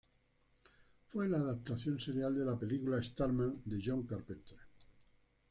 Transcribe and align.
Fue 1.09 1.29
la 1.29 1.37
adaptación 1.37 1.99
serial 1.99 2.35
de 2.35 2.43
la 2.43 2.57
película 2.57 3.03
Starman 3.03 3.61
de 3.65 3.79
John 3.85 4.01
Carpenter. 4.07 4.57